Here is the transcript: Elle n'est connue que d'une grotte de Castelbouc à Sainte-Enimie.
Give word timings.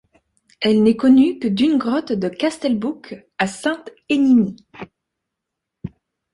Elle 0.61 0.81
n'est 0.81 0.95
connue 0.95 1.37
que 1.37 1.47
d'une 1.47 1.77
grotte 1.77 2.11
de 2.11 2.27
Castelbouc 2.27 3.13
à 3.37 3.45
Sainte-Enimie. 3.45 4.55